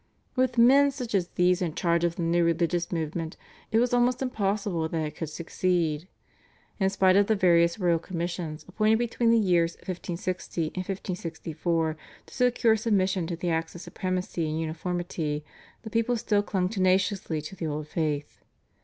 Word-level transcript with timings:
With 0.35 0.57
men 0.57 0.89
such 0.89 1.13
as 1.13 1.27
these 1.27 1.61
in 1.61 1.75
charge 1.75 2.03
of 2.03 2.15
the 2.15 2.23
new 2.23 2.43
religious 2.43 2.91
movement 2.91 3.37
it 3.71 3.77
was 3.77 3.93
almost 3.93 4.19
impossible 4.19 4.89
that 4.89 5.05
it 5.05 5.15
could 5.15 5.29
succeed. 5.29 6.07
In 6.79 6.89
spite 6.89 7.15
of 7.15 7.27
the 7.27 7.35
various 7.35 7.77
royal 7.77 7.99
commissions 7.99 8.65
appointed 8.67 8.97
between 8.97 9.29
the 9.29 9.37
years 9.37 9.75
1560 9.75 10.61
and 10.69 10.75
1564 10.77 11.95
to 12.25 12.33
secure 12.33 12.75
submission 12.75 13.27
to 13.27 13.35
the 13.35 13.51
Acts 13.51 13.75
of 13.75 13.81
Supremacy 13.81 14.49
and 14.49 14.59
Uniformity, 14.59 15.45
the 15.83 15.91
people 15.91 16.17
still 16.17 16.41
clung 16.41 16.67
tenaciously 16.67 17.39
to 17.43 17.55
the 17.55 17.67
old 17.67 17.87
faith. 17.87 18.39